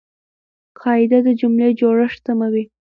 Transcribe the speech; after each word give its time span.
قاعده 0.81 1.19
د 1.25 1.27
جملې 1.39 1.69
جوړښت 1.79 2.19
سموي. 2.25 2.63